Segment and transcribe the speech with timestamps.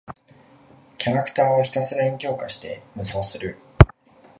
[0.97, 3.55] キャラクターをひたすらに強化して無双する。